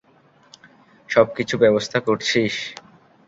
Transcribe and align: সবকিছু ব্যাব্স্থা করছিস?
সবকিছু 1.09 1.53
ব্যাব্স্থা 1.61 1.99
করছিস? 2.07 2.53